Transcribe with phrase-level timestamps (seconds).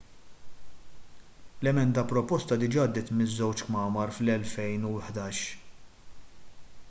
[1.65, 5.45] l-emenda proposta diġà għaddiet miż-żewġ kmamar fl-2011